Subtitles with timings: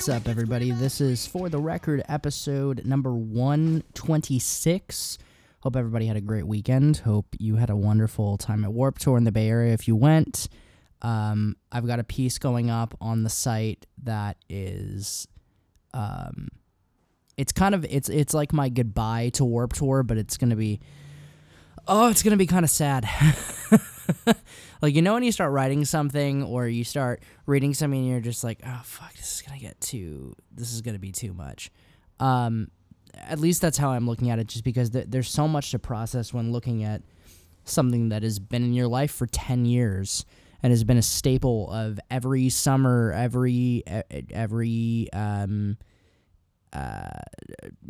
[0.00, 0.70] What's up, everybody?
[0.70, 5.18] This is For the Record episode number 126.
[5.60, 6.96] Hope everybody had a great weekend.
[6.96, 9.94] Hope you had a wonderful time at Warped Tour in the Bay Area if you
[9.94, 10.48] went.
[11.02, 15.28] Um, I've got a piece going up on the site that is.
[15.92, 16.48] Um,
[17.36, 20.80] it's kind of it's it's like my goodbye to Warped Tour, but it's gonna be
[21.86, 23.06] oh, it's gonna be kind of sad.
[24.82, 28.20] like you know when you start writing something or you start reading something and you're
[28.20, 31.70] just like, oh fuck, this is gonna get too, this is gonna be too much.
[32.18, 32.70] Um,
[33.14, 35.78] at least that's how I'm looking at it, just because th- there's so much to
[35.78, 37.02] process when looking at
[37.64, 40.24] something that has been in your life for ten years
[40.62, 43.82] and has been a staple of every summer, every
[44.30, 45.76] every um
[46.72, 47.08] uh,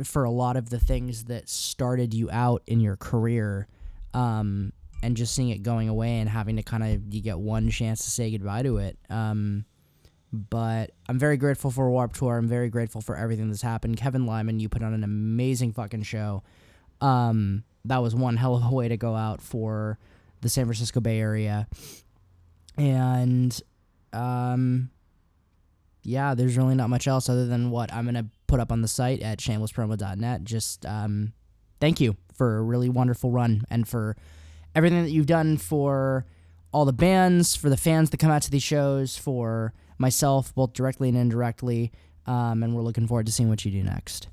[0.05, 3.69] for a lot of the things that started you out in your career,
[4.15, 4.73] um,
[5.03, 8.05] and just seeing it going away and having to kind of you get one chance
[8.05, 8.99] to say goodbye to it.
[9.09, 9.65] Um,
[10.33, 12.37] but I'm very grateful for Warped Tour.
[12.37, 13.97] I'm very grateful for everything that's happened.
[13.97, 16.43] Kevin Lyman, you put on an amazing fucking show.
[17.01, 19.99] Um, that was one hell of a way to go out for
[20.41, 21.67] the San Francisco Bay Area.
[22.77, 23.61] And
[24.13, 24.91] um,
[26.03, 28.89] yeah, there's really not much else other than what I'm gonna put up on the
[28.89, 30.45] site at shamelesspromo.net.
[30.45, 31.33] Just um,
[31.81, 34.17] thank you for a really wonderful run and for
[34.75, 36.27] everything that you've done for
[36.73, 40.73] all the bands, for the fans that come out to these shows, for myself, both
[40.73, 41.93] directly and indirectly.
[42.27, 44.29] Um, and we're looking forward to seeing what you do next.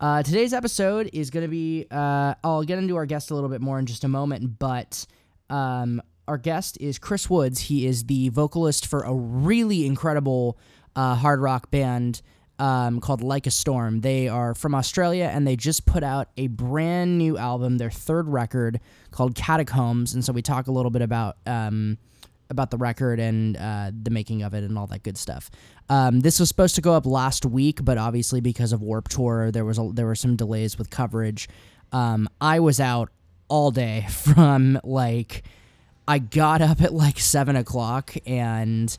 [0.00, 3.48] Uh, today's episode is going to be, uh, I'll get into our guest a little
[3.48, 5.06] bit more in just a moment, but
[5.48, 7.60] um, our guest is Chris Brooks.
[7.60, 10.58] He is the vocalist for a really incredible
[10.96, 12.20] uh, hard rock band
[12.62, 14.02] um, called Like a Storm.
[14.02, 18.28] They are from Australia and they just put out a brand new album, their third
[18.28, 18.78] record
[19.10, 20.14] called Catacombs.
[20.14, 21.36] And so we talk a little bit about.
[21.44, 21.98] Um,
[22.50, 25.50] about the record and uh, the making of it and all that good stuff.
[25.88, 29.50] Um, this was supposed to go up last week, but obviously because of Warped Tour,
[29.50, 31.48] there was a, there were some delays with coverage.
[31.92, 33.08] Um, I was out
[33.48, 35.44] all day from like
[36.06, 38.98] I got up at like seven o'clock and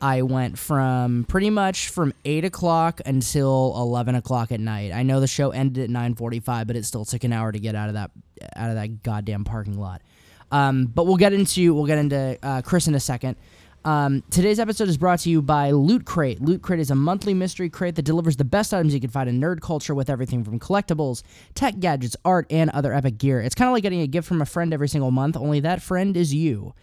[0.00, 4.92] I went from pretty much from eight o'clock until eleven o'clock at night.
[4.92, 7.58] I know the show ended at nine forty-five, but it still took an hour to
[7.58, 8.10] get out of that
[8.54, 10.02] out of that goddamn parking lot.
[10.50, 13.36] Um, but we'll get into we'll get into uh, Chris in a second.
[13.84, 16.42] Um, today's episode is brought to you by Loot Crate.
[16.42, 19.28] Loot Crate is a monthly mystery crate that delivers the best items you can find
[19.28, 21.22] in nerd culture with everything from collectibles,
[21.54, 23.40] tech gadgets, art, and other epic gear.
[23.40, 25.80] It's kind of like getting a gift from a friend every single month, only that
[25.80, 26.74] friend is you.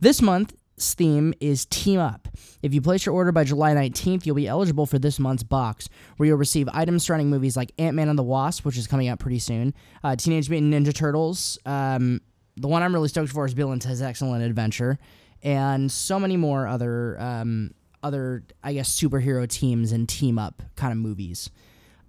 [0.00, 2.28] This month, theme is Team Up.
[2.62, 5.88] If you place your order by July 19th, you'll be eligible for this month's box,
[6.16, 9.08] where you'll receive items surrounding movies like Ant Man and the Wasp, which is coming
[9.08, 11.58] out pretty soon, uh, Teenage Mutant Ninja Turtles.
[11.64, 12.20] Um,
[12.56, 14.98] the one I'm really stoked for is Bill and Ted's Excellent Adventure,
[15.42, 20.92] and so many more other, um, other I guess, superhero teams and team up kind
[20.92, 21.50] of movies.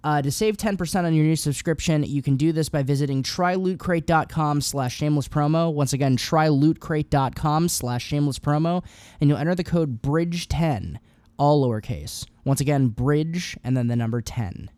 [0.06, 4.60] Uh, to save 10% on your new subscription, you can do this by visiting trylootcrate.com
[4.60, 5.74] slash shameless promo.
[5.74, 8.84] Once again, trylootcrate.com slash shameless promo,
[9.20, 10.98] and you'll enter the code BRIDGE10,
[11.38, 12.24] all lowercase.
[12.44, 14.70] Once again, bridge and then the number 10.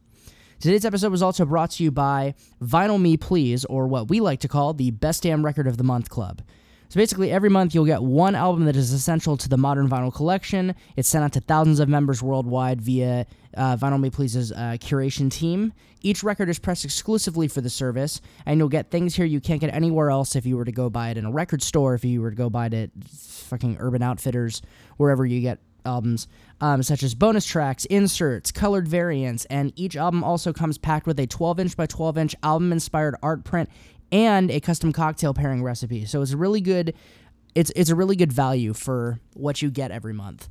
[0.60, 2.34] Today's episode was also brought to you by
[2.64, 5.84] Vinyl Me Please, or what we like to call the Best Damn Record of the
[5.84, 6.40] Month Club.
[6.88, 10.12] So basically, every month you'll get one album that is essential to the modern vinyl
[10.12, 10.74] collection.
[10.96, 15.30] It's sent out to thousands of members worldwide via uh, Vinyl Me Please's uh, curation
[15.30, 15.72] team.
[16.00, 19.60] Each record is pressed exclusively for the service, and you'll get things here you can't
[19.60, 22.04] get anywhere else if you were to go buy it in a record store, if
[22.04, 24.62] you were to go buy it at fucking Urban Outfitters,
[24.96, 26.28] wherever you get albums,
[26.60, 31.18] um, such as bonus tracks, inserts, colored variants, and each album also comes packed with
[31.18, 33.68] a 12 inch by 12 inch album inspired art print
[34.12, 36.04] and a custom cocktail pairing recipe.
[36.04, 36.94] So it's a really good
[37.54, 40.48] it's it's a really good value for what you get every month.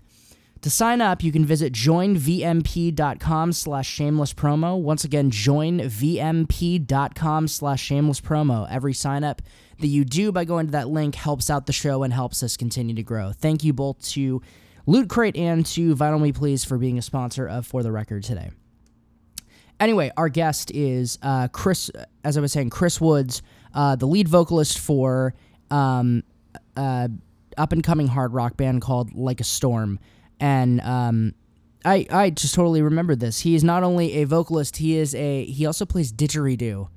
[0.61, 4.79] To sign up, you can visit joinvmp.com slash shameless promo.
[4.79, 5.87] Once again, joinvmp.com
[7.47, 8.67] slash shameless promo.
[8.69, 9.41] Every sign up
[9.79, 12.57] that you do by going to that link helps out the show and helps us
[12.57, 13.31] continue to grow.
[13.31, 14.41] Thank you both to
[14.87, 18.23] Loot Crate and to Vinyl Me Please for being a sponsor of For the Record
[18.23, 18.49] today.
[19.79, 21.91] Anyway, our guest is uh, Chris,
[22.23, 23.43] as I was saying, Chris Brooks,
[23.75, 25.35] uh, the lead vocalist for
[25.69, 26.23] um,
[26.75, 27.09] uh,
[27.57, 29.99] up and coming hard rock band called Like a Storm.
[30.39, 31.33] And um,
[31.85, 33.39] I, I just totally remember this.
[33.39, 36.87] He is not only a vocalist, he is a he also plays didgeridoo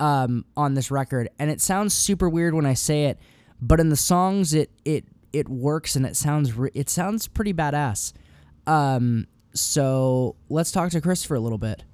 [0.00, 1.28] um, on this record.
[1.38, 3.18] And it sounds super weird when I say it,
[3.60, 7.52] but in the songs it it it works and it sounds re- it sounds pretty
[7.52, 8.12] badass.
[8.66, 11.84] Um, so let's talk to Chris for a little bit.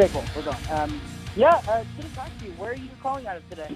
[0.00, 0.30] Okay, cool.
[0.34, 0.56] We're going.
[0.72, 1.02] Um,
[1.34, 3.68] yeah, uh, getting back to you, where are you calling out of today?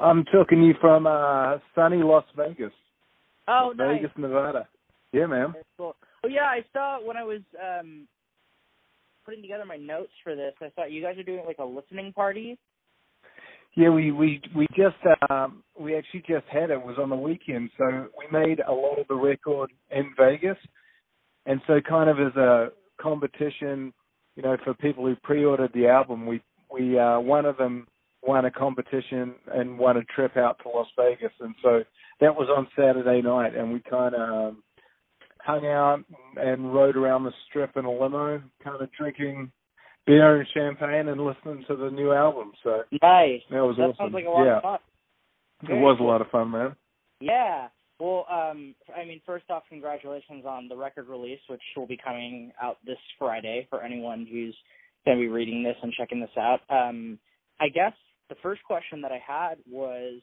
[0.00, 2.72] I'm talking to you from uh, sunny Las Vegas,
[3.46, 3.96] Oh, nice.
[3.96, 4.66] Vegas, Nevada.
[5.12, 5.52] Yeah, man.
[5.52, 5.96] That's cool.
[6.24, 8.08] Oh yeah, I saw when I was um
[9.26, 10.54] putting together my notes for this.
[10.62, 12.56] I thought you guys are doing like a listening party.
[13.76, 14.96] Yeah, we we we just
[15.28, 16.74] um, we actually just had it.
[16.74, 20.56] it was on the weekend, so we made a lot of the record in Vegas,
[21.44, 22.68] and so kind of as a
[22.98, 23.92] competition,
[24.40, 26.40] you know, for people who pre-ordered the album, we
[26.72, 27.86] we uh, one of them
[28.22, 31.82] won a competition and won a trip out to Las Vegas, and so
[32.20, 34.20] that was on Saturday night, and we kind of
[34.52, 34.62] um,
[35.44, 36.02] hung out
[36.36, 39.52] and rode around the strip in a limo, kind of drinking
[40.06, 42.52] beer and champagne and listening to the new album.
[42.64, 43.42] So Nice.
[43.50, 43.96] that was that awesome.
[43.98, 44.78] sounds like a lot yeah, of fun.
[45.68, 46.06] it was cool.
[46.06, 46.76] a lot of fun, man.
[47.20, 47.68] Yeah.
[48.00, 52.50] Well, um, I mean, first off, congratulations on the record release, which will be coming
[52.60, 54.56] out this Friday for anyone who's
[55.04, 56.60] going to be reading this and checking this out.
[56.70, 57.18] Um,
[57.60, 57.92] I guess
[58.30, 60.20] the first question that I had was,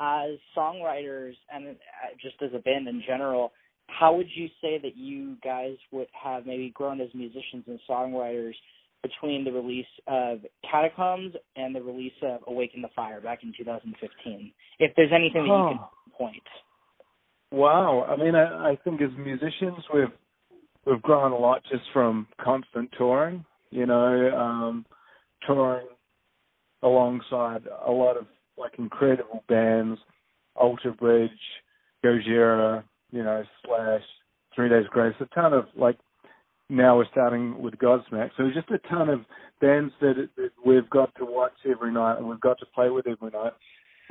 [0.00, 1.72] as songwriters and uh,
[2.20, 3.52] just as a band in general,
[3.86, 8.54] how would you say that you guys would have maybe grown as musicians and songwriters
[9.02, 14.52] between the release of Catacombs and the release of Awaken the Fire back in 2015?
[14.78, 15.90] If there's anything that you can Oh.
[16.16, 16.42] point.
[17.50, 18.04] Wow.
[18.08, 20.08] I mean, I, I think as musicians, we've
[20.86, 23.44] we've grown a lot just from constant touring.
[23.70, 24.86] You know, um,
[25.46, 25.86] touring
[26.82, 28.26] alongside a lot of
[28.56, 29.98] like incredible bands,
[30.54, 31.30] Alter Bridge,
[32.04, 34.02] Gojira, you know, Slash,
[34.54, 35.98] Three Days Grace, a ton of like.
[36.70, 39.20] Now we're starting with Godsmack, so just a ton of
[39.60, 43.06] bands that, that we've got to watch every night and we've got to play with
[43.06, 43.52] every night.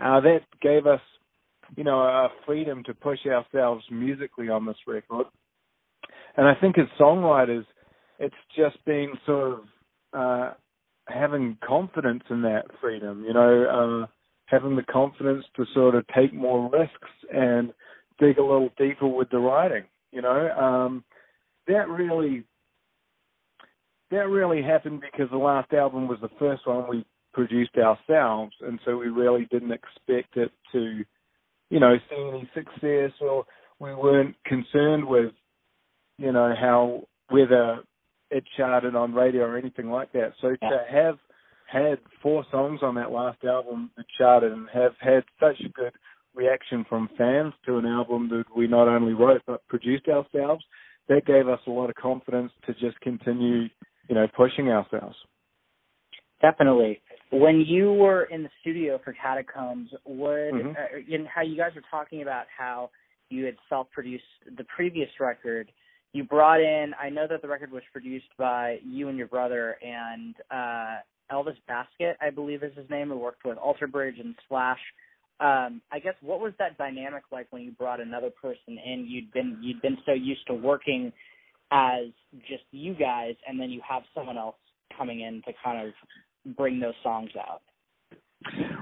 [0.01, 1.01] Uh, that gave us
[1.75, 5.27] you know, a freedom to push ourselves musically on this record.
[6.37, 7.65] And I think as songwriters,
[8.19, 9.59] it's just being sort of
[10.13, 10.53] uh,
[11.07, 14.07] having confidence in that freedom, you know, uh,
[14.45, 17.73] having the confidence to sort of take more risks and
[18.19, 20.49] dig a little deeper with the writing, you know.
[20.51, 21.03] Um,
[21.67, 22.43] that really,
[24.11, 28.79] that really happened because the last album was the first one we produced ourselves, and
[28.85, 31.03] so we really didn't expect it to
[31.73, 33.45] you know, seeing any success or
[33.79, 35.31] we weren't concerned with,
[36.19, 37.79] you know, how whether
[38.29, 40.33] it charted on radio or anything like that.
[40.39, 40.69] So Yeah.
[40.69, 41.19] to have
[41.65, 45.93] had four songs on that last album that charted and have had such a good
[46.35, 50.63] reaction from fans to an album that we not only wrote but produced ourselves,
[51.07, 53.67] that gave us a lot of confidence to just continue,
[54.07, 55.17] you know, pushing ourselves.
[56.39, 57.01] Definitely.
[57.33, 60.77] When you were in the studio for Catacombs, would Mhm.
[60.77, 62.91] uh, in how you guys were talking about how
[63.29, 65.71] you had self-produced the previous record,
[66.11, 66.93] you brought in.
[66.93, 70.97] I know that the record was produced by you and your brother and uh,
[71.31, 74.93] Elvis Baskette, I believe is his name, who worked with Alter Bridge and Slash.
[75.39, 79.07] Um, I guess what was that dynamic like when you brought another person in?
[79.07, 81.11] You'd been you'd been so used to working
[81.71, 82.11] as
[82.47, 84.57] just you guys, and then you have someone else
[84.95, 85.95] coming in to kind of
[86.45, 87.61] bring those songs out.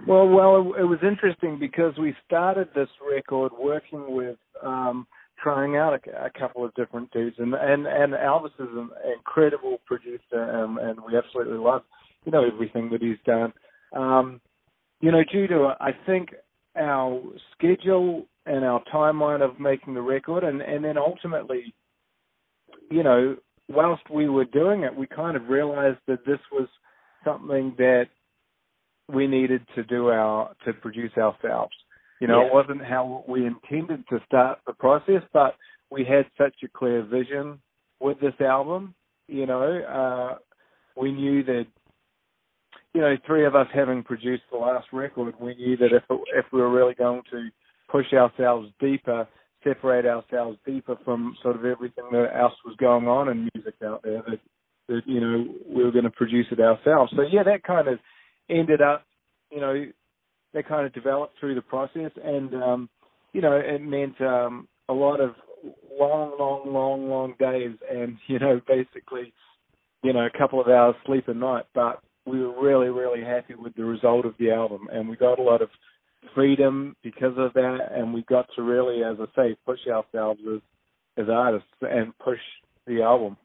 [0.08, 5.06] Well, well, it was interesting because we started this record working with, um,
[5.42, 9.80] trying out a, a couple of different dudes, and and and Elvis is an incredible
[9.86, 11.84] producer, and, and we absolutely love,
[12.26, 13.54] you know, everything that he's done.
[13.94, 14.42] Um,
[15.00, 16.30] you know, due to I think
[16.76, 17.22] our
[17.56, 21.74] schedule and our timeline of making the record, and and then ultimately,
[22.90, 23.36] you know,
[23.70, 26.68] whilst we were doing it, we kind of realized that this was
[27.24, 28.08] something that
[29.08, 31.76] we needed to do our to produce ourselves.
[32.20, 32.48] You know, Yeah.
[32.48, 35.56] it wasn't how we intended to start the process, but
[35.90, 37.60] we had such a clear vision
[38.00, 38.94] with this album.
[39.28, 40.38] You know, uh,
[40.96, 41.68] we knew that,
[42.94, 46.52] you know, three of us having produced the last record, we knew that if if
[46.52, 47.50] we were really going to
[47.88, 49.28] push ourselves deeper,
[49.64, 54.02] separate ourselves deeper from sort of everything that else was going on in music out
[54.04, 54.40] there, that
[54.92, 57.12] that you know we were going to produce it ourselves.
[57.16, 58.00] So yeah, that kind of
[58.50, 59.06] ended up,
[59.50, 59.86] you know,
[60.54, 62.90] that kind of developed through the process, and um,
[63.34, 65.32] you know, it meant um, a lot of
[65.98, 69.34] long, long, long, long days, and you know, basically,
[70.04, 71.66] you know, a couple of hours sleep a night.
[71.74, 75.40] But we were really, really happy with the result of the album, and we got
[75.40, 75.70] a lot of
[76.36, 80.62] freedom because of that, and we got to really, as I say, push ourselves as
[81.18, 82.40] as artists and push
[82.88, 83.38] the album.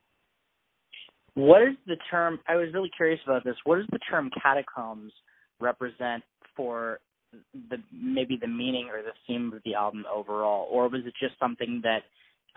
[1.37, 2.41] What is the term?
[2.49, 3.57] I was really curious about this.
[3.65, 5.13] What does the term catacombs
[5.61, 6.25] represent
[6.57, 6.99] for
[7.71, 11.39] the maybe the meaning or the theme of the album overall, or was it just
[11.39, 12.01] something that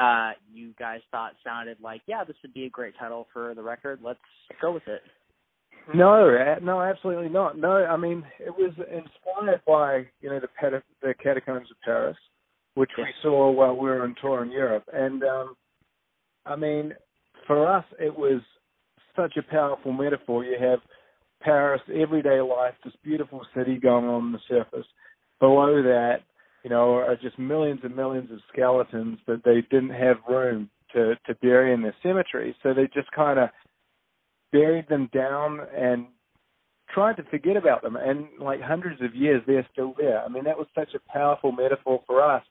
[0.02, 3.62] uh, you guys thought sounded like, yeah, this would be a great title for the
[3.62, 4.00] record.
[4.02, 4.20] Let's
[4.62, 5.02] go with it.
[5.94, 7.58] No, no, absolutely not.
[7.58, 12.18] No, I mean it was inspired by you know the pet- the catacombs of Paris,
[12.76, 15.56] which we saw while we were on tour in Europe, and um,
[16.46, 16.94] I mean
[17.46, 18.42] for us it was
[19.16, 20.44] such a powerful metaphor.
[20.44, 20.80] You have
[21.42, 24.86] Paris, everyday life, this beautiful city going on, on the surface.
[25.40, 26.18] Below that,
[26.64, 31.16] you know, are just millions and millions of skeletons that they didn't have room to
[31.28, 33.50] to bury in their cemetery, so they just kind of
[34.52, 36.08] buried them down and
[36.94, 37.96] tried to forget about them.
[37.96, 40.24] And like hundreds of years, they're still there.
[40.24, 42.44] I mean, that was such a powerful metaphor for us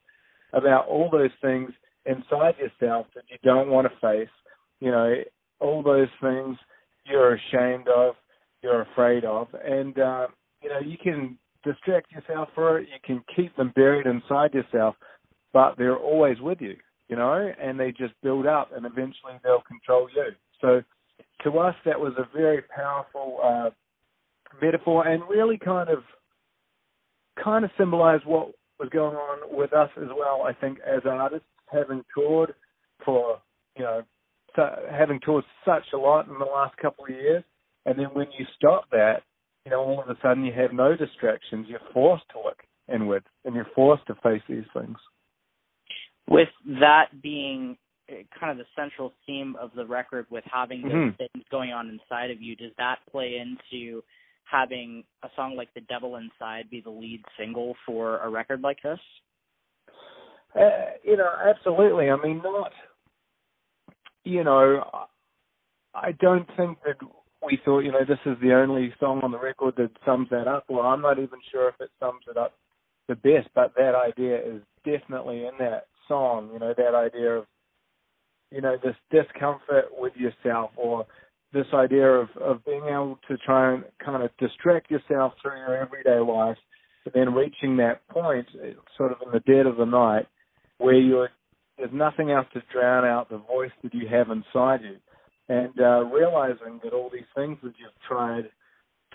[0.52, 1.70] about all those things
[2.06, 4.30] inside yourself that you don't want to face.
[4.80, 5.14] You know,
[5.60, 6.56] all those things
[7.04, 8.14] you're ashamed of,
[8.62, 10.26] you're afraid of, and uh,
[10.62, 12.88] you know you can distract yourself for it.
[12.88, 14.96] You can keep them buried inside yourself,
[15.52, 16.76] but they're always with you.
[17.08, 20.32] You know, and they just build up, and eventually they'll control you.
[20.60, 20.82] So
[21.44, 23.70] to us, that was a very powerful uh,
[24.60, 26.00] metaphor, and really kind of
[27.42, 30.42] kind of symbolized what was going on with us as well.
[30.46, 32.54] I think as artists, having toured
[33.04, 33.38] for
[33.76, 34.02] you know
[34.90, 37.44] having toured such a lot in the last couple of years,
[37.86, 39.22] and then when you stop that,
[39.64, 41.66] you know, all of a sudden you have no distractions.
[41.68, 42.62] You're forced to look
[42.92, 44.96] inward, and you're forced to face these things.
[46.28, 46.48] With
[46.80, 47.76] that being
[48.10, 51.16] uh, kind of the central theme of the record, with having those Mhm.
[51.16, 54.02] things going on inside of you, does that play into
[54.44, 58.80] having a song like "The Devil Inside" be the lead single for a record like
[58.82, 59.00] this?
[60.54, 62.10] Uh, you know, absolutely.
[62.10, 62.72] I mean, not.
[64.28, 64.84] You know,
[65.94, 66.96] I don't think that
[67.42, 70.46] we thought, you know, this is the only song on the record that sums that
[70.46, 70.64] up.
[70.68, 72.52] Well, I'm not even sure if it sums it up
[73.08, 76.50] the best, but that idea is definitely in that song.
[76.52, 77.46] You know, that idea of,
[78.50, 81.06] you know, this discomfort with yourself or
[81.54, 85.74] this idea of, of being able to try and kind of distract yourself through your
[85.74, 86.58] everyday life,
[87.02, 90.26] but then reaching that point, eh, sort of in the dead of the night,
[90.76, 91.30] where you're
[91.78, 94.96] there's nothing else to drown out the voice that you have inside you,
[95.48, 98.50] and uh, realizing that all these things that you've tried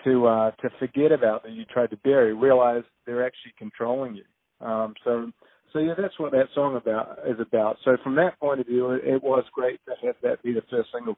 [0.04, 4.66] to uh, to forget about that you tried to bury, realize they're actually controlling you.
[4.66, 5.30] Um, so
[5.72, 7.76] so yeah, that's what that song about is about.
[7.84, 10.62] So from that point of view, it, it was great to have that be the
[10.70, 11.16] first single.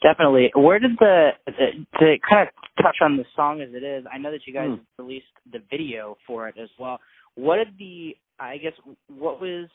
[0.00, 0.52] Definitely.
[0.54, 4.04] Where did the, the to kind of touch on the song as it is?
[4.12, 5.02] I know that you guys Hmm.
[5.02, 7.00] released the video for it as well.
[7.34, 8.72] What did the I guess
[9.08, 9.68] what was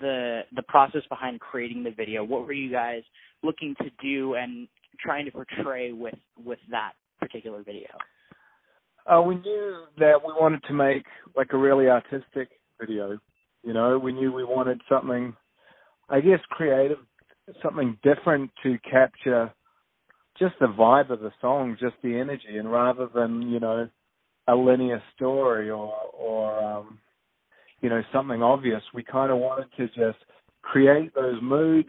[0.00, 2.24] the the process behind creating the video?
[2.24, 3.02] What were you guys
[3.42, 4.68] looking to do and
[5.00, 7.88] trying to portray with with that particular video?
[9.06, 11.04] Uh, we knew that we wanted to make
[11.36, 12.48] like a really artistic
[12.80, 13.18] video.
[13.62, 15.34] You know, we knew we wanted something,
[16.08, 16.98] I guess, creative,
[17.62, 19.52] something different to capture
[20.38, 23.88] just the vibe of the song, just the energy, and rather than you know
[24.48, 26.98] a linear story or or um,
[27.80, 30.18] you know something obvious, we kind of wanted to just
[30.62, 31.88] create those moods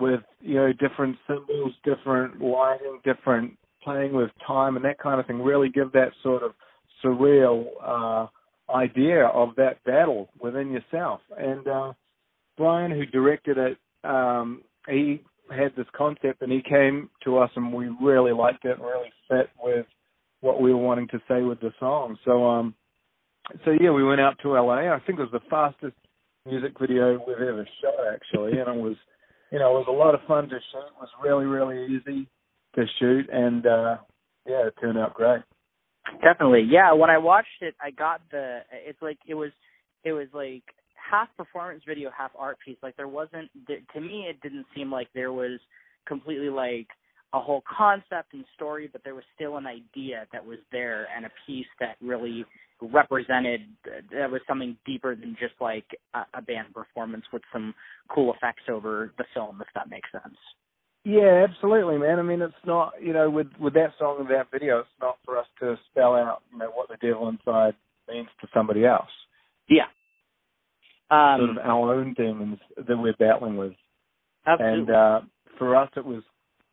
[0.00, 5.26] with you know different symbols, different lighting, different playing with time and that kind of
[5.26, 5.40] thing.
[5.40, 6.52] Really give that sort of
[7.04, 8.26] surreal uh,
[8.72, 11.20] idea of that battle within yourself.
[11.36, 11.92] And uh,
[12.56, 17.72] Brian, who directed it, um, he had this concept and he came to us and
[17.72, 19.86] we really liked it and really fit with
[20.40, 22.16] what we were wanting to say with the song.
[22.24, 22.74] So um
[23.64, 24.92] so yeah, we went out to LA.
[24.94, 25.96] I think it was the fastest
[26.46, 28.96] music video we've ever shot actually and it was
[29.50, 30.78] you know, it was a lot of fun to shoot.
[30.78, 32.26] It was really, really easy
[32.74, 33.96] to shoot and uh
[34.46, 35.42] yeah, it turned out great.
[36.22, 36.66] Definitely.
[36.70, 39.52] Yeah, when I watched it, I got the it's like it was
[40.04, 40.62] it was like
[40.94, 42.76] half performance video, half art piece.
[42.82, 45.60] Like there wasn't to me it didn't seem like there was
[46.06, 46.88] completely like
[47.32, 51.26] a whole concept and story, but there was still an idea that was there and
[51.26, 52.44] a piece that really
[52.92, 53.62] represented
[54.12, 57.74] that was something deeper than just like a, a band performance with some
[58.08, 60.36] cool effects over the film, if that makes sense.
[61.04, 62.18] Yeah, absolutely, man.
[62.18, 65.18] I mean, it's not you know with with that song and that video, it's not
[65.24, 67.74] for us to spell out you know what the devil inside
[68.08, 69.10] means to somebody else.
[69.68, 69.86] Yeah.
[71.10, 73.74] Um, sort of our own demons that we're battling with,
[74.46, 74.78] absolutely.
[74.80, 75.20] and uh,
[75.58, 76.22] for us, it was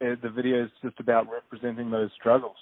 [0.02, 2.56] uh, the video is just about representing those struggles.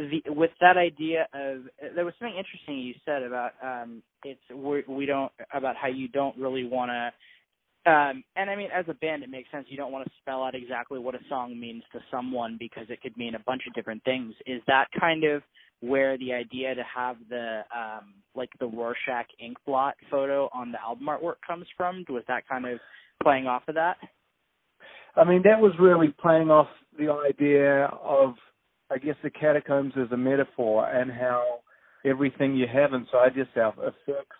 [0.00, 1.62] The, with that idea of
[1.94, 4.40] there was something interesting you said about um it's
[4.88, 8.94] we, don't about how you don't really want to um and i mean as a
[8.94, 11.82] band it makes sense you don't want to spell out exactly what a song means
[11.92, 15.42] to someone because it could mean a bunch of different things is that kind of
[15.80, 20.80] where the idea to have the um like the Rorschach ink blot photo on the
[20.80, 22.04] album artwork comes from.
[22.08, 22.78] Was that kind of
[23.22, 23.96] playing off of that?
[25.16, 28.34] I mean, that was really playing off the idea of,
[28.90, 31.60] I guess, the catacombs as a metaphor and how
[32.04, 34.36] everything you have inside yourself affects,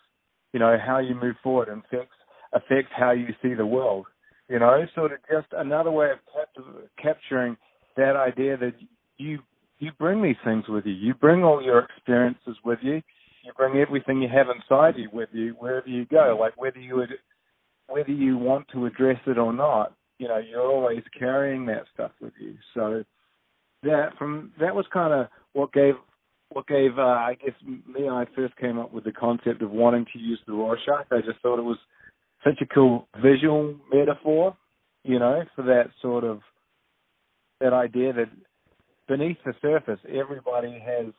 [0.53, 2.15] you know, how you move forward and affects
[2.53, 4.05] affects how you see the world.
[4.49, 6.65] You know, sort of just another way of cap-
[7.01, 7.55] capturing
[7.95, 8.73] that idea that
[9.17, 9.39] you
[9.79, 10.93] you bring these things with you.
[10.93, 13.01] You bring all your experiences with you.
[13.43, 16.37] You bring everything you have inside you with you wherever you go.
[16.39, 17.09] Like whether you would,
[17.87, 22.11] whether you want to address it or not, you know, you're always carrying that stuff
[22.21, 22.55] with you.
[22.75, 23.03] So
[23.83, 25.95] that from that was kind of what gave
[26.49, 30.05] what gave uh, I guess me I first came up with the concept of wanting
[30.13, 31.07] to use the Rorschach.
[31.11, 31.77] I just thought it was
[32.43, 34.55] such a cool visual metaphor,
[35.03, 36.41] you know, for that sort of
[37.59, 38.29] that idea that
[39.07, 41.13] beneath the surface everybody has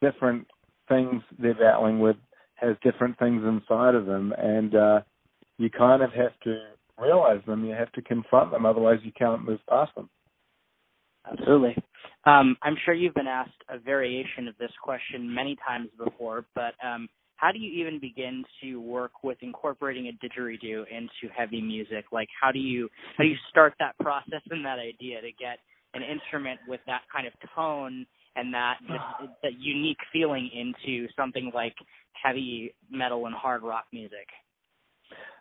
[0.00, 0.46] different
[0.88, 2.16] things they're battling with,
[2.54, 5.00] has different things inside of them and uh
[5.58, 6.60] you kind of have to
[6.98, 10.08] realize them, you have to confront them, otherwise you can't move past them.
[11.30, 11.76] Absolutely.
[12.24, 16.74] Um, I'm sure you've been asked a variation of this question many times before, but
[16.84, 22.06] um, how do you even begin to work with incorporating a didgeridoo into heavy music?
[22.12, 25.58] Like, how do you how do you start that process and that idea to get
[25.94, 31.50] an instrument with that kind of tone and that just that unique feeling into something
[31.54, 31.74] like
[32.12, 34.26] heavy metal and hard rock music?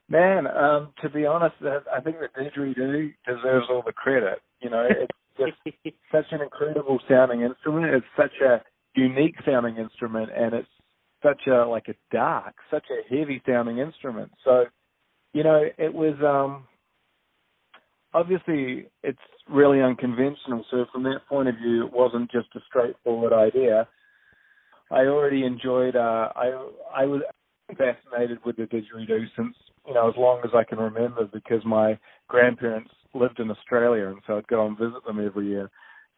[0.09, 4.39] Man, um, to be honest, I think the didgeridoo deserves all the credit.
[4.61, 5.75] You know, it's just
[6.11, 7.93] such an incredible sounding instrument.
[7.93, 8.61] It's such a
[8.95, 10.67] unique sounding instrument, and it's
[11.23, 14.31] such a like a dark, such a heavy sounding instrument.
[14.43, 14.65] So,
[15.33, 16.67] you know, it was um
[18.13, 19.19] obviously it's
[19.49, 20.65] really unconventional.
[20.71, 23.87] So from that point of view, it wasn't just a straightforward idea.
[24.91, 25.95] I already enjoyed.
[25.95, 27.21] Uh, I I was
[27.77, 29.55] fascinated with the didgeridoo since
[29.87, 31.97] you know as long as I can remember because my
[32.27, 35.69] grandparents lived in Australia and so I'd go and visit them every year.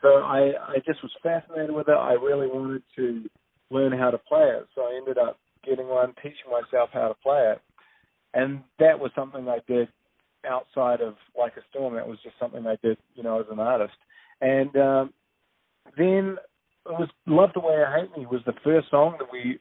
[0.02, 1.98] So I I just was fascinated with it.
[1.98, 3.30] I really wanted to
[3.70, 4.68] learn how to play it.
[4.76, 7.62] So I ended up getting one, teaching myself how to play it,
[8.34, 9.88] and that was something I did
[10.50, 11.96] outside of like a storm.
[11.96, 13.94] That was just something I did, you know, as an artist.
[14.42, 15.14] And um,
[15.98, 16.38] then
[16.86, 19.60] it was "Love the Way I Hate Me" was the first song that we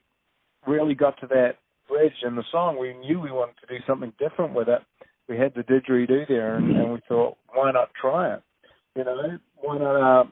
[0.67, 1.57] really got to that
[1.89, 2.79] bridge in the song.
[2.79, 4.81] We knew we wanted to do something different with it.
[5.29, 8.43] We had the didgeridoo there, and, and we thought, why not try it?
[8.97, 10.25] You know, why not uh,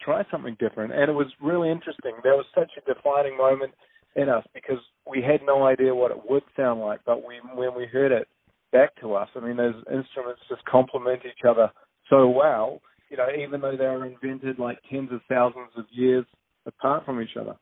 [0.00, 0.92] try something different?
[0.92, 2.12] And it was really interesting.
[2.22, 3.72] There was such a defining moment
[4.16, 4.78] in us because
[5.08, 8.26] we had no idea what it would sound like, but we when we heard it
[8.72, 11.70] back to us, I mean, those instruments just complement each other
[12.10, 12.80] so well.
[13.10, 16.24] You know, even though they were invented like tens of thousands of years
[16.66, 17.56] apart from each other.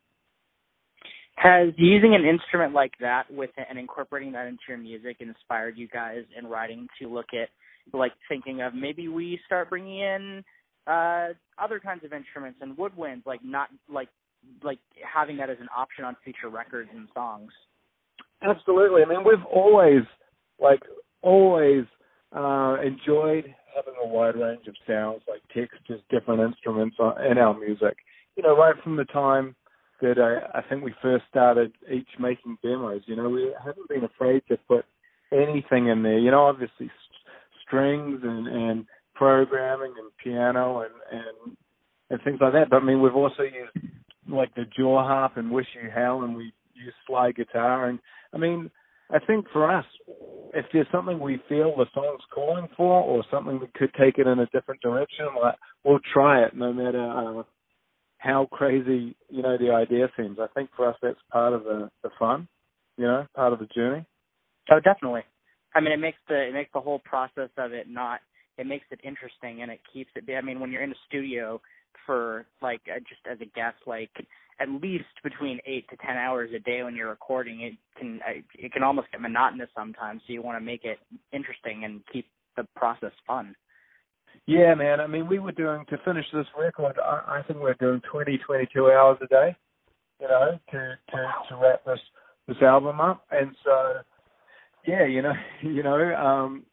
[1.37, 5.77] Has using an instrument like that with it and incorporating that into your music inspired
[5.77, 7.49] you guys in writing to look at
[7.97, 10.45] like thinking of maybe we start bringing in
[10.87, 14.09] uh other kinds of instruments and woodwinds like not like
[14.63, 17.53] like having that as an option on future records and songs
[18.43, 19.03] Absolutely.
[19.03, 20.03] I mean, we've always,
[20.61, 20.81] like,
[21.23, 21.85] always
[22.35, 23.45] uh, enjoyed
[23.75, 27.97] having a wide range of sounds, like textures, different instruments on- in our music.
[28.37, 29.57] You know, right from the time
[30.01, 34.05] that I, I think we first started each making demos, you know, we haven't been
[34.05, 34.85] afraid to put
[35.33, 36.19] anything in there.
[36.19, 37.33] You know, obviously s-
[37.67, 41.57] strings and, and programming and piano and, and
[42.11, 42.71] and things like that.
[42.71, 43.93] But I mean, we've also used
[44.29, 47.89] like the jaw harp and Wish You Hell, and we use slide guitar.
[47.89, 47.99] And
[48.33, 48.71] I mean,
[49.11, 49.85] I think for us,
[50.55, 54.27] if there's something we feel the song's calling for, or something that could take it
[54.27, 57.43] in a different direction, like we'll try it, no matter uh,
[58.19, 60.39] how crazy you know the idea seems.
[60.41, 62.49] I think for us, that's part of the the fun,
[62.97, 64.05] you know, part of the journey.
[64.71, 65.23] oh definitely
[65.75, 68.21] i mean it makes the it makes the whole process of it not
[68.59, 71.61] it makes it interesting and it keeps it i mean when you're in a studio
[72.07, 74.11] for like uh, just as a guest like
[74.61, 78.21] at least between eight to ten hours a day when you're recording it can
[78.59, 80.99] it can almost get monotonous sometimes so you want to make it
[81.33, 82.27] interesting and keep
[82.57, 83.55] the process fun
[84.47, 85.01] Yeah, man.
[85.01, 86.97] I mean, we were doing to finish this record.
[87.03, 89.57] I, I think we're doing 20, 22 hours a day.
[90.21, 90.79] You know, to
[91.11, 91.99] to to wrap this
[92.49, 94.01] this album up, and so
[94.87, 96.65] yeah, you know, you know, um,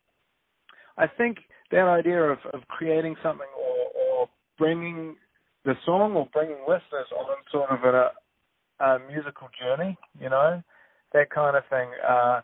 [0.97, 1.39] I think
[1.71, 5.15] that idea of of creating something or or bringing
[5.65, 8.11] the song or bringing listeners on sort of a,
[8.83, 10.61] a musical journey, you know,
[11.13, 11.87] that kind of thing.
[12.07, 12.41] Uh,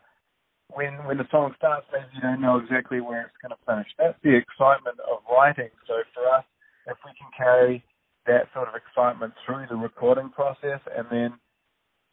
[0.74, 3.88] when when the song starts, maybe you don't know exactly where it's going to finish.
[3.98, 5.70] That's the excitement of writing.
[5.86, 6.44] So for us,
[6.86, 7.84] if we can carry
[8.26, 11.32] that sort of excitement through the recording process and then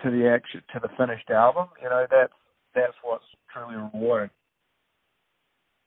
[0.03, 1.67] to the action to the finished album.
[1.81, 2.33] You know, that's
[2.75, 4.29] that's what's truly rewarding.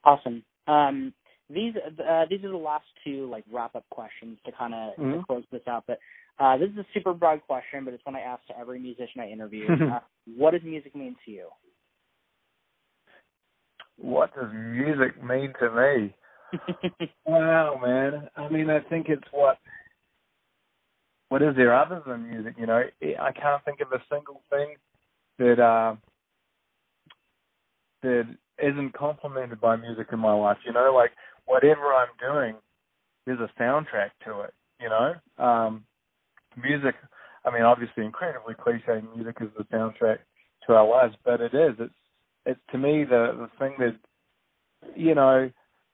[0.05, 0.43] Awesome.
[0.67, 1.13] Um,
[1.49, 5.27] these uh, these are the last two like wrap up questions to kind of Mhm.
[5.27, 5.85] close this out.
[5.87, 5.99] But
[6.39, 9.21] uh, this is a super broad question, but it's one I ask to every musician
[9.21, 9.67] I interview.
[9.95, 10.01] uh,
[10.37, 11.49] what does music mean to you?
[14.01, 16.15] What does music mean to me?
[17.27, 18.29] Wow, man.
[18.37, 19.59] I mean, I think it's what.
[21.29, 22.55] What is there other than music?
[22.59, 24.75] You know, I can't think of a single thing
[25.39, 25.95] that uh,
[28.03, 28.25] that
[28.61, 30.59] isn't complemented by music in my life.
[30.67, 31.13] You know, like
[31.47, 32.57] whatever I'm doing,
[33.27, 34.55] there's a soundtrack to it.
[34.81, 35.85] You know, um,
[36.57, 36.97] music.
[37.45, 39.03] I mean, obviously, incredibly cliche.
[39.15, 40.19] Music is the soundtrack
[40.67, 41.77] to our lives, but it is.
[41.79, 41.95] It's
[42.47, 43.97] it's to me the the thing that
[44.97, 45.51] you know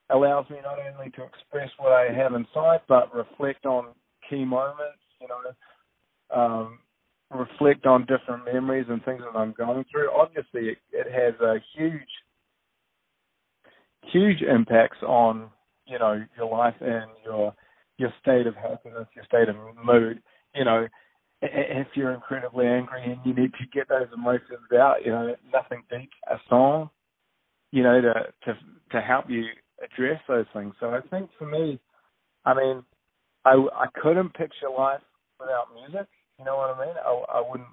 [0.09, 3.87] allows me not only to express what I have inside, but reflect on
[4.29, 6.79] key moments, you know, um,
[7.31, 10.09] reflect on different memories and things that I'm going through.
[10.11, 12.07] Obviously, it, it has a huge,
[14.11, 15.49] huge impacts on,
[15.85, 17.53] you know, your life and your
[17.97, 20.21] your state of happiness, your state of mood.
[20.55, 20.87] You know,
[21.41, 25.83] if you're incredibly angry and you need to get those emotions out, you know, nothing
[25.89, 26.89] beats a song,
[27.71, 28.13] you know, to
[28.45, 28.59] to
[28.91, 29.45] to help you
[29.83, 30.73] address those things.
[30.79, 31.79] So I think for me,
[32.45, 32.83] I mean,
[33.45, 35.01] I I couldn't picture life
[35.39, 36.07] without music.
[36.39, 36.95] You know what I mean?
[37.05, 37.69] I I wouldn't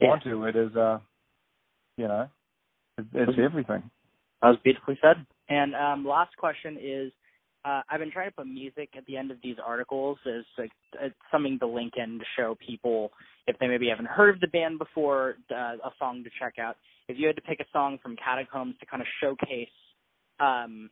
[0.00, 0.08] Yeah.
[0.08, 0.44] want to.
[0.44, 0.98] It is uh,
[1.96, 2.28] you know,
[2.98, 3.82] it, it's everything.
[4.42, 5.26] That was beautifully said.
[5.48, 7.10] And um, last question is,
[7.64, 10.70] uh, I've been trying to put music at the end of these articles as like
[11.00, 13.10] it's something to link in to show people
[13.46, 16.76] if they maybe haven't heard of the band before, uh, a song to check out.
[17.08, 19.68] If you had to pick a song from Catacombs to kind of showcase
[20.38, 20.90] um,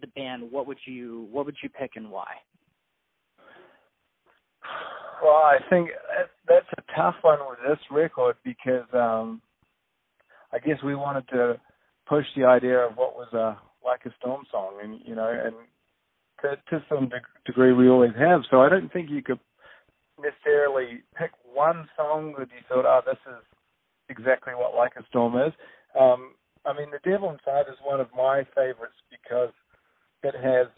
[0.00, 2.28] the band, what would you what would you pick and why?
[5.22, 5.90] Well, I think
[6.48, 9.40] that's a tough one with this record because um,
[10.52, 11.60] I guess we wanted to
[12.08, 15.54] push the idea of what was a like a storm song, and you know, and
[16.44, 18.42] to, to some deg- degree we always have.
[18.50, 19.40] So I don't think you could
[20.22, 23.42] necessarily pick one song that you thought, oh, this is
[24.08, 25.52] exactly what Like a Storm is.
[25.98, 29.52] Um, I mean, The Devil Inside is one of my favorites because
[30.22, 30.68] it has,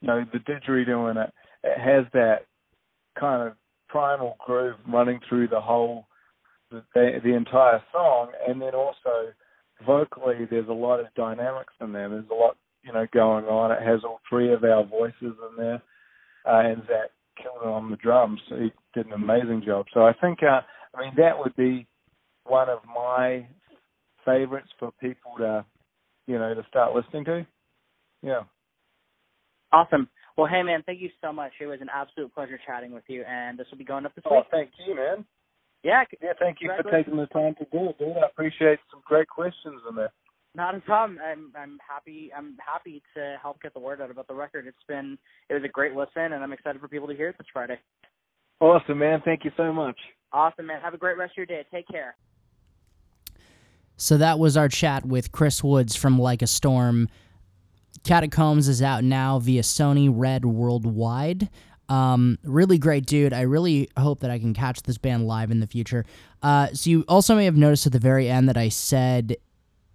[0.00, 1.32] you know, the didgeridoo in it.
[1.62, 2.46] It has that
[3.18, 3.54] kind of
[3.88, 6.06] primal groove running through the whole,
[6.70, 9.32] the, the entire song, and then also
[9.86, 12.08] vocally, there's a lot of dynamics in there.
[12.08, 13.72] There's a lot, you know, going on.
[13.72, 15.82] It has all three of our voices in there,
[16.46, 18.40] uh, and Zach killed it on the drums.
[18.48, 19.86] He did an amazing job.
[19.94, 20.60] So I think, uh,
[20.94, 21.86] I mean, that would be
[22.44, 23.46] one of my
[24.24, 25.64] favorites for people to,
[26.26, 27.46] you know, to start listening to.
[28.22, 28.42] Yeah.
[29.72, 30.08] Awesome.
[30.36, 31.52] Well, hey man, thank you so much.
[31.60, 34.24] It was an absolute pleasure chatting with you, and this will be going up this
[34.28, 34.46] Oh, week.
[34.50, 35.24] thank you, man.
[35.82, 38.16] Yeah, Yeah, thank you for taking the time to do it, dude.
[38.16, 40.12] I appreciate some great questions in there.
[40.54, 41.18] Not a problem.
[41.24, 44.66] I'm I'm happy I'm happy to help get the word out about the record.
[44.66, 45.16] It's been
[45.48, 47.78] it was a great listen and I'm excited for people to hear it this Friday.
[48.60, 49.22] Awesome, man.
[49.24, 49.96] Thank you so much.
[50.32, 50.80] Awesome man.
[50.80, 51.64] Have a great rest of your day.
[51.72, 52.16] Take care.
[53.96, 57.08] So that was our chat with Chris Brooks from Like a Storm.
[58.02, 61.50] Catacombs is out now via Sony Red Worldwide.
[61.90, 63.32] Um, really great dude.
[63.32, 66.06] I really hope that I can catch this band live in the future.
[66.42, 69.36] Uh, so you also may have noticed at the very end that I said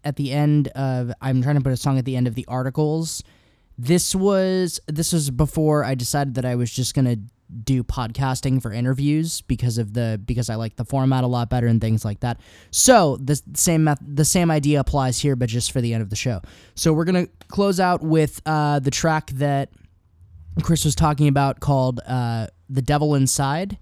[0.05, 2.45] at the end of I'm trying to put a song at the end of the
[2.47, 3.23] articles.
[3.77, 7.17] This was this was before I decided that I was just gonna
[7.63, 11.67] do podcasting for interviews because of the because I like the format a lot better
[11.67, 12.39] and things like that.
[12.71, 16.15] So the same the same idea applies here, but just for the end of the
[16.15, 16.41] show.
[16.75, 19.69] So we're gonna close out with uh, the track that
[20.61, 23.77] Chris was talking about called uh, "The Devil Inside."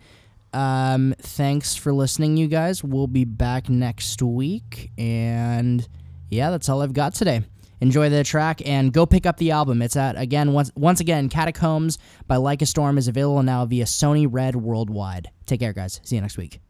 [0.54, 2.84] Um, thanks for listening, you guys.
[2.84, 5.88] We'll be back next week, and
[6.34, 7.44] yeah, that's all I've got today.
[7.82, 9.82] Enjoy the track and go pick up the album.
[9.82, 13.86] It's at again once once again Catacombs by Like a Storm is available now via
[13.86, 15.30] Sony Red Worldwide.
[15.46, 16.00] Take care, guys.
[16.04, 16.62] See you next week.